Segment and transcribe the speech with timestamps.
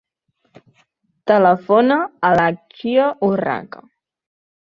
[1.31, 1.99] Telefona
[2.31, 3.87] a l'Aicha Urraca.